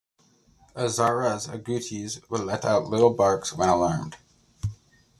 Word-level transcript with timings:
Azara's 0.75 1.45
agoutis 1.45 2.27
will 2.27 2.39
let 2.43 2.65
out 2.65 2.87
little 2.87 3.13
barks 3.13 3.53
when 3.53 3.69
alarmed. 3.69 4.17